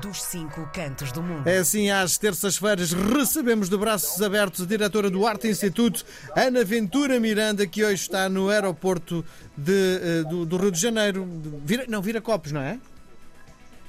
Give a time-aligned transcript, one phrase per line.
[0.00, 1.46] dos cinco cantos do mundo.
[1.46, 7.20] É assim, às terças-feiras recebemos de braços abertos a diretora do Arte Instituto, Ana Ventura
[7.20, 9.24] Miranda, que hoje está no aeroporto
[9.56, 11.28] de, eh, do, do Rio de Janeiro.
[11.64, 12.78] Vira, não, Vira Copos, não é?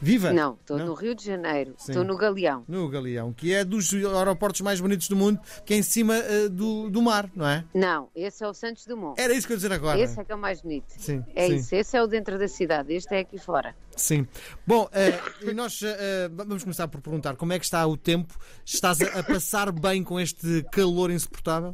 [0.04, 0.34] Viva?
[0.34, 2.66] Não, estou no Rio de Janeiro, estou no Galeão.
[2.68, 6.50] No Galeão, que é dos aeroportos mais bonitos do mundo, que é em cima uh,
[6.50, 7.64] do, do mar, não é?
[7.74, 9.20] Não, esse é o Santos Dumont.
[9.20, 9.98] Era isso que eu ia dizer agora.
[9.98, 10.94] Esse é que é o mais bonito.
[10.98, 11.56] Sim, é sim.
[11.56, 13.74] isso, esse é o dentro da cidade, este é aqui fora.
[13.96, 14.28] Sim.
[14.68, 15.86] Bom, uh, e nós uh,
[16.34, 18.38] vamos começar por perguntar como é que está o tempo?
[18.66, 21.74] Estás a, a passar bem com este calor insuportável?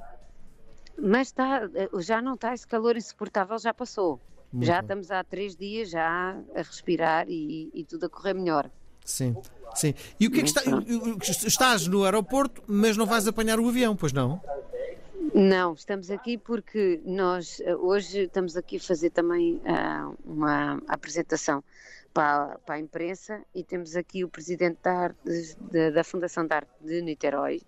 [1.02, 1.62] Mas está,
[2.00, 4.20] já não está, esse calor insuportável já passou.
[4.52, 4.82] Muito já bem.
[4.82, 8.70] estamos há três dias já a respirar e, e tudo a correr melhor.
[9.06, 9.36] Sim,
[9.76, 9.94] sim.
[10.20, 10.62] E o que é que está.
[11.48, 14.42] Estás no aeroporto, mas não vais apanhar o avião, pois não?
[15.34, 21.64] Não, estamos aqui porque nós eh, hoje estamos aqui a fazer também ah, uma apresentação
[22.12, 26.54] para, para a imprensa e temos aqui o presidente da, Arte- da, da Fundação de
[26.56, 27.62] Arte de Niterói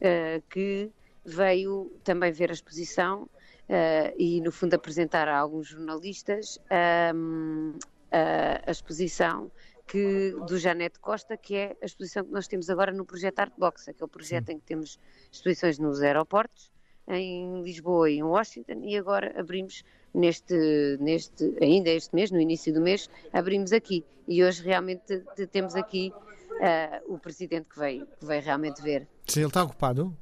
[0.00, 0.90] eh, que
[1.24, 3.26] veio também ver a exposição
[3.68, 7.72] eh, e no fundo apresentar a alguns jornalistas ahm,
[8.10, 9.50] a, a exposição
[9.86, 13.52] que, do Janete Costa, que é a exposição que nós temos agora no projeto Art
[13.56, 14.98] Box, aquele projeto em que temos
[15.32, 16.70] exposições nos aeroportos,
[17.10, 22.72] em Lisboa e em Washington, e agora abrimos neste, neste, ainda este mês, no início
[22.72, 24.04] do mês, abrimos aqui.
[24.26, 26.12] E hoje realmente te- te- temos aqui
[26.60, 29.08] ah, o presidente que veio, que veio realmente ver.
[29.26, 30.14] Sim, ele está ocupado.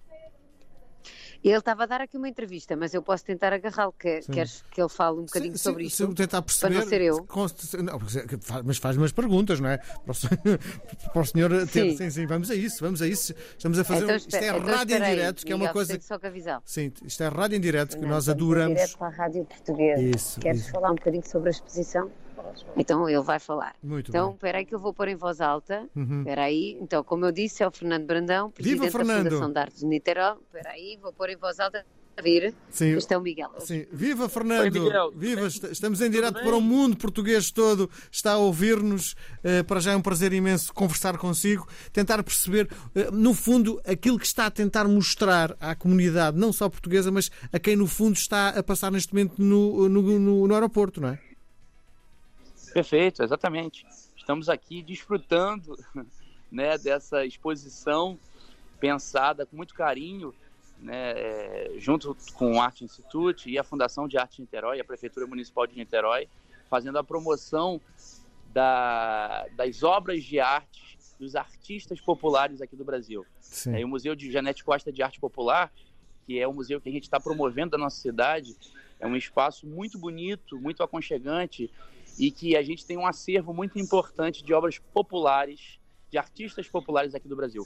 [1.45, 3.93] Ele estava a dar aqui uma entrevista, mas eu posso tentar agarrá-lo.
[3.99, 5.97] Que, queres que ele fale um bocadinho Se- sobre se, isto?
[5.97, 6.75] Se eu tentar perceber.
[6.75, 7.27] Para não ser eu.
[7.83, 8.01] não,
[8.65, 9.79] mas faz umas perguntas, não é?
[9.79, 10.39] Para o senhor,
[11.13, 11.91] para o senhor ter.
[11.91, 11.97] Sim.
[11.97, 13.35] Sim, sim, vamos a isso, vamos a isso.
[13.57, 14.05] Estamos a fazer.
[14.05, 16.01] Então, isto é espera- então rádio em espera direto, que é uma coisa.
[16.01, 16.63] só que avisar.
[16.65, 18.75] Sim, isto é rádio em direto, que Não, nós adoramos.
[18.77, 20.03] Direto para a Rádio Portuguesa.
[20.03, 20.71] Isso, Queres isso.
[20.73, 22.11] falar um bocadinho sobre a exposição?
[22.77, 23.75] Então ele vai falar.
[23.83, 24.35] Muito então, bem.
[24.37, 25.89] espera aí que eu vou pôr em voz alta.
[25.95, 26.21] Uhum.
[26.21, 26.77] Espera aí.
[26.81, 29.25] Então, como eu disse, é o Fernando Brandão, presidente Fernando!
[29.25, 30.37] da Fundação de Artes de Niterói.
[30.47, 31.85] Espera aí, vou pôr em voz alta.
[32.19, 32.55] A vir.
[32.71, 32.97] Sim.
[32.97, 33.51] Este é o Miguel.
[33.59, 33.85] Sim.
[33.93, 34.75] Viva Fernando!
[34.75, 35.13] Oi, Miguel.
[35.15, 35.47] Viva!
[35.49, 39.15] Est- Estamos em direto para o mundo português todo, está a ouvir-nos.
[39.45, 44.19] Eh, para já é um prazer imenso conversar consigo, tentar perceber, eh, no fundo, aquilo
[44.19, 48.15] que está a tentar mostrar à comunidade, não só portuguesa, mas a quem no fundo
[48.17, 51.19] está a passar neste momento no, no, no- no aeroporto, não é?
[52.77, 53.87] Perfeito, exatamente.
[54.15, 55.79] Estamos aqui desfrutando
[56.53, 58.19] né, dessa exposição
[58.79, 60.35] pensada com muito carinho,
[60.79, 64.85] né, é, junto com o Arte Institute e a Fundação de Arte de Niterói, a
[64.85, 66.29] Prefeitura Municipal de Niterói,
[66.69, 67.81] fazendo a promoção
[68.53, 73.25] da- das obras de arte dos artistas populares aqui do Brasil.
[73.75, 75.73] É, o Museu de Janete Costa de Arte Popular,
[76.27, 78.55] que é o museu que a gente está promovendo da nossa cidade,
[79.01, 81.71] é um espaço muito bonito, muito aconchegante
[82.19, 85.79] e que a gente tem um acervo muito importante de obras populares,
[86.11, 87.65] de artistas populares aqui do Brasil.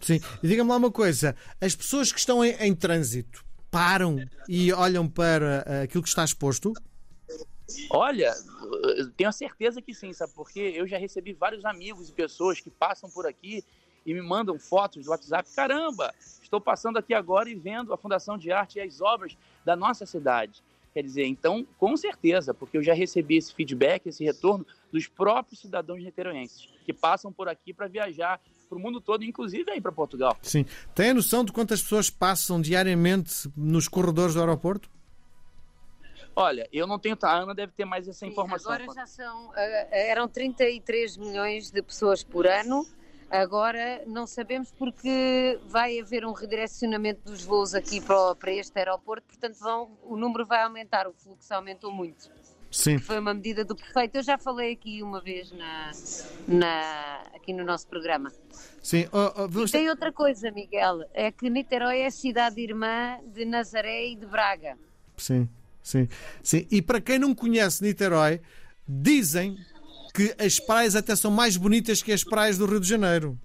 [0.00, 0.20] Sim.
[0.42, 4.16] E diga-me lá uma coisa: as pessoas que estão em, em trânsito param
[4.48, 6.72] e olham para eh, aquilo que está exposto?
[7.90, 8.34] Olha,
[8.98, 10.32] eu tenho a certeza que sim, sabe?
[10.34, 13.64] Porque eu já recebi vários amigos e pessoas que passam por aqui
[14.04, 15.48] e me mandam fotos do WhatsApp.
[15.54, 19.74] Caramba, estou passando aqui agora e vendo a Fundação de Arte e as obras da
[19.74, 20.62] nossa cidade.
[20.92, 25.60] Quer dizer, então, com certeza, porque eu já recebi esse feedback, esse retorno dos próprios
[25.60, 29.92] cidadãos niteroenses que passam por aqui para viajar para o mundo todo, inclusive aí para
[29.92, 30.36] Portugal.
[30.42, 30.64] Sim.
[30.94, 34.90] Tem a noção de quantas pessoas passam diariamente nos corredores do aeroporto?
[36.34, 38.72] Olha, eu não tenho, a Ana deve ter mais essa Sim, informação.
[38.72, 42.86] Agora já são, ah, eram 33 milhões de pessoas por ano.
[43.32, 49.26] Agora não sabemos porque vai haver um redirecionamento dos voos aqui para, para este aeroporto,
[49.26, 52.30] portanto vão, o número vai aumentar, o fluxo aumentou muito.
[52.70, 52.98] Sim.
[52.98, 54.16] Foi uma medida do prefeito.
[54.16, 55.90] Eu já falei aqui uma vez na,
[56.48, 58.30] na- aqui no nosso programa.
[58.82, 59.06] Sim.
[59.12, 63.18] Oh, oh, E vamos- tem outra coisa, Miguel, é que Niterói é a cidade irmã
[63.26, 64.76] de Nazaré e de Braga.
[65.16, 65.48] Sim,
[65.82, 66.08] sim,
[66.42, 66.66] sim.
[66.70, 68.40] E para quem não conhece Niterói,
[68.88, 69.56] dizem
[70.12, 73.38] que as praias até são mais bonitas que as praias do Rio de Janeiro.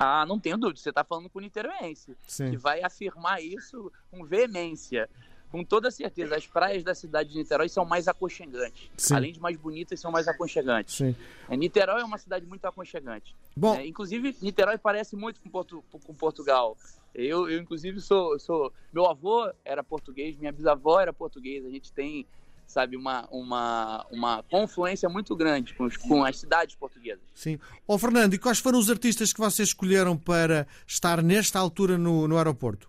[0.00, 2.16] Ah, não tenho dúvida, você está falando com o niteroense.
[2.26, 2.50] Sim.
[2.50, 5.08] que vai afirmar isso com veemência.
[5.50, 8.90] Com toda certeza, as praias da cidade de Niterói são mais aconchegantes.
[8.96, 9.14] Sim.
[9.14, 10.94] Além de mais bonitas, são mais aconchegantes.
[10.96, 11.14] Sim.
[11.46, 13.36] É, Niterói é uma cidade muito aconchegante.
[13.54, 16.74] Bom, É, inclusive, Niterói parece muito com, Portu- com Portugal.
[17.14, 18.72] Eu, eu, inclusive, sou, sou.
[18.90, 21.68] Meu avô era português, minha bisavó era portuguesa.
[21.68, 22.24] A gente tem,
[22.72, 27.22] sabe, uma, uma, uma confluência muito grande com, os- com as cidades portuguesas.
[27.34, 27.58] sim.
[27.86, 32.26] Ó Fernando, e quais foram os artistas que vocês escolheram para estar nesta altura no,
[32.26, 32.88] no aeroporto?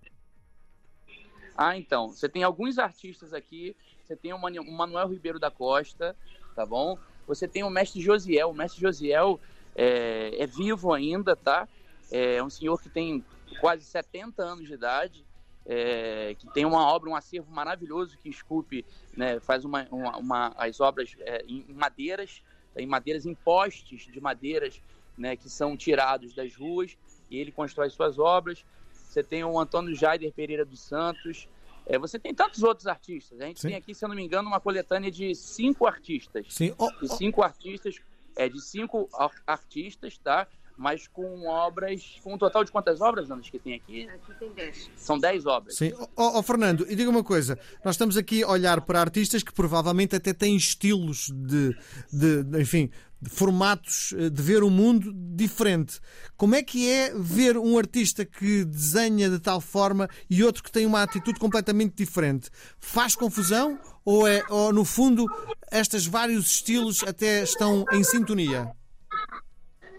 [1.58, 6.16] Ah, então, você tem alguns artistas aqui, você tem o Manuel Ribeiro da Costa,
[6.56, 6.98] tá bom?
[7.28, 9.40] Você tem o mestre Josiel, o mestre Josiel
[9.76, 11.68] é, é vivo ainda, tá?
[12.12, 13.24] É um senhor que tem
[13.60, 15.26] quase 70 anos de idade,
[15.66, 20.48] é, que tem uma obra, um acervo maravilhoso que esculpe, né, faz uma, uma, uma
[20.58, 22.42] as obras é, em madeiras,
[22.76, 24.82] em madeiras, em postes de madeiras,
[25.18, 26.98] né, que são tirados das ruas,
[27.30, 28.66] e ele constrói suas obras.
[28.92, 31.48] Você tem o Antônio Jaider Pereira dos Santos,
[31.86, 33.40] é, você tem tantos outros artistas.
[33.42, 33.70] A gente Sim.
[33.70, 36.48] tem aqui, se eu não me engano, uma coletânea de cinco artistas.
[36.50, 36.74] Sim.
[36.78, 37.44] Oh, de cinco oh.
[37.44, 38.00] artistas,
[38.36, 39.10] é, de cinco
[39.46, 40.48] artistas, tá?
[40.78, 44.08] Mas com obras, com um total de quantas obras, Anas, que tem aqui?
[44.10, 44.92] Aqui tem 10.
[44.96, 45.76] São 10 obras.
[45.76, 45.94] Sim.
[45.94, 49.44] Ó oh, oh, Fernando, e diga uma coisa, nós estamos aqui a olhar para artistas
[49.44, 51.76] que provavelmente até têm estilos de,
[52.12, 52.90] de, de enfim,
[53.24, 56.00] de formatos eh, de ver o mundo diferente.
[56.36, 60.72] Como é que é ver um artista que desenha de tal forma e outro que
[60.72, 62.50] tem uma atitude completamente diferente?
[62.80, 65.26] Faz confusão ou é, ou no fundo,
[65.72, 68.76] estes vários estilos até estão em sintonia?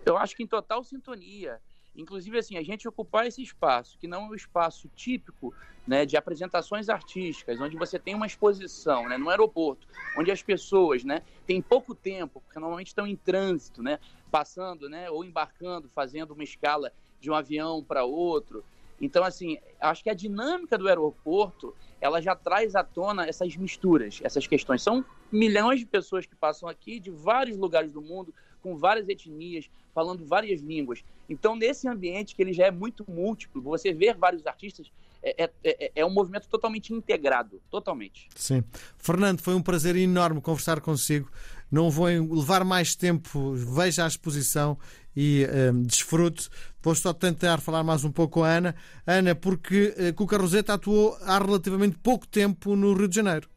[0.04, 1.60] Eu acho que em total sintonia.
[1.96, 5.54] Inclusive, assim, a gente ocupar esse espaço, que não é o um espaço típico
[5.86, 9.86] né, de apresentações artísticas, onde você tem uma exposição né, no aeroporto,
[10.18, 15.08] onde as pessoas né, têm pouco tempo, porque normalmente estão em trânsito, né, passando né,
[15.08, 18.64] ou embarcando, fazendo uma escala de um avião para outro.
[19.00, 24.20] Então, assim, acho que a dinâmica do aeroporto ela já traz à tona essas misturas,
[24.22, 24.82] essas questões.
[24.82, 28.34] São milhões de pessoas que passam aqui de vários lugares do mundo,
[28.64, 31.04] com várias etnias, falando várias línguas.
[31.28, 34.90] Então, nesse ambiente que ele já é muito múltiplo, você ver vários artistas
[35.22, 38.26] é, é, é, é, um movimento totalmente integrado, totalmente.
[38.34, 38.64] Sim.
[38.96, 41.30] Fernando, foi um prazer enorme conversar consigo.
[41.70, 44.78] Não vou levar mais tempo, veja a exposição
[45.14, 46.48] e um, desfrute.
[46.82, 48.74] Vou só tentar falar mais um pouco com a Ana.
[49.06, 53.48] Ana, porque uh, Cuca Roseta atuou há relativamente pouco tempo no Rio de Janeiro.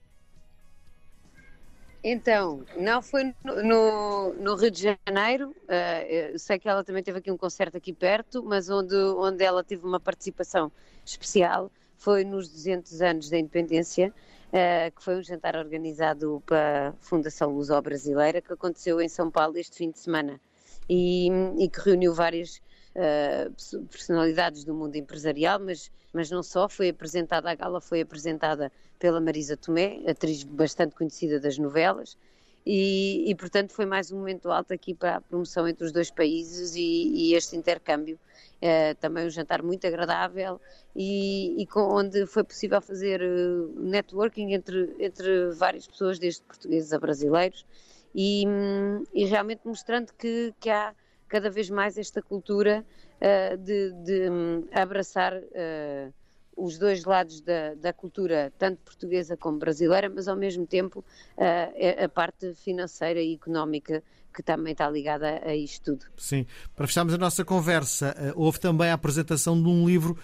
[2.09, 7.19] Então, não foi no, no, no Rio de Janeiro, uh, sei que ela também teve
[7.19, 10.71] aqui um concerto aqui perto, mas onde, onde ela teve uma participação
[11.03, 14.13] especial foi nos 200 anos da independência,
[14.47, 19.57] uh, que foi um jantar organizado pela Fundação Lusó Brasileira, que aconteceu em São Paulo
[19.57, 20.39] este fim de semana.
[20.89, 21.27] E,
[21.59, 22.61] e que reuniu várias
[22.97, 28.71] uh, personalidades do mundo empresarial, mas, mas não só, foi apresentada, a gala foi apresentada
[28.99, 32.17] pela Marisa Tomé, atriz bastante conhecida das novelas,
[32.65, 36.11] e, e, portanto foi mais um momento alto aqui para a promoção entre os dois
[36.11, 38.19] países e, e este intercâmbio.
[38.57, 40.59] Uh, também um jantar muito agradável
[40.95, 46.91] e, e com, onde foi possível fazer uh, networking entre, entre várias pessoas, desde portugueses
[46.91, 47.63] a brasileiros,
[48.15, 48.43] e,
[49.13, 50.93] e realmente mostrando que, que há
[51.27, 52.85] cada vez mais esta cultura
[53.21, 56.13] uh, de, de um, abraçar uh,
[56.55, 60.99] os dois lados da, da, cultura, tanto portuguesa como brasileira, mas ao mesmo tempo
[61.37, 64.03] uh, a parte financeira e económica
[64.37, 66.05] que também está ligada a isto tudo.
[66.15, 66.45] Sim.
[66.75, 70.15] Para fecharmos a nossa conversa, houve também a apresentação de um livro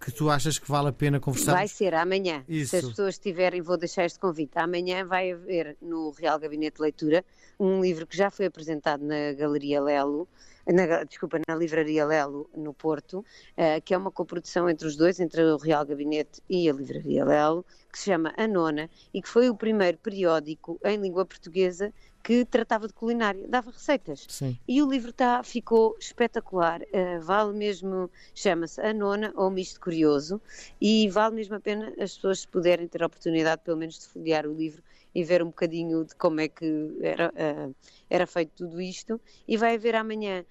[0.00, 1.52] que tu achas que vale a pena conversar?
[1.52, 2.42] Vai ser amanhã.
[2.48, 2.70] Isso.
[2.70, 4.52] Se as pessoas tiverem, vou deixar este convite.
[4.56, 7.22] Amanhã vai haver no Real Gabinete de Leitura
[7.58, 10.26] um livro que já foi apresentado na Galeria Lelo,
[10.72, 15.20] na, desculpa, na Livraria Lelo, no Porto, uh, que é uma coprodução entre os dois,
[15.20, 19.28] entre o Real Gabinete e a Livraria Lelo, que se chama A Nona e que
[19.28, 24.26] foi o primeiro periódico em língua portuguesa que tratava de culinária, dava receitas.
[24.28, 24.58] Sim.
[24.68, 30.40] E o livro tá, ficou espetacular, uh, vale mesmo, chama-se A Nona ou Misto Curioso,
[30.80, 34.46] e vale mesmo a pena as pessoas puderem ter a oportunidade, pelo menos, de folhear
[34.46, 34.82] o livro
[35.14, 37.74] e ver um bocadinho de como é que era, uh,
[38.08, 39.20] era feito tudo isto.
[39.48, 40.44] E vai haver amanhã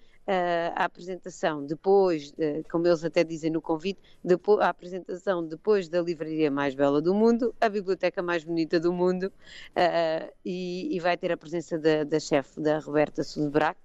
[0.76, 2.34] a apresentação depois,
[2.70, 7.14] como eles até dizem no convite, depois, a apresentação depois da livraria mais bela do
[7.14, 12.04] mundo, a biblioteca mais bonita do mundo, uh, e, e, vai ter a presença da,
[12.04, 13.80] da chefe, da Roberta Suzebrac,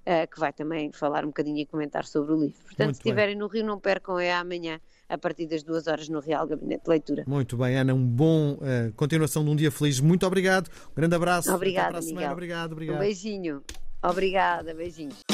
[0.00, 2.58] uh, que vai também falar um bocadinho e comentar sobre o livro.
[2.62, 6.08] Portanto, Muito se estiverem no Rio, não percam, é amanhã a partir das duas horas
[6.08, 7.24] no Real Gabinete de Leitura.
[7.26, 10.00] Muito bem, Ana, um bom uh, continuação de um dia feliz.
[10.00, 10.68] Muito obrigado.
[10.90, 11.54] Um grande abraço.
[11.54, 12.32] Obrigada, Miguel.
[12.32, 12.96] Obrigado, obrigado.
[12.96, 13.62] Um beijinho.
[14.02, 15.33] Obrigada, beijinho.